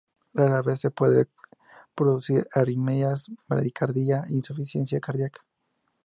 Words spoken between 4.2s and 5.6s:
e insuficiencia cardiaca.